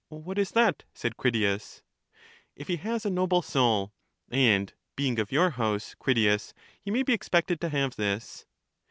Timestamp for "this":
7.97-8.47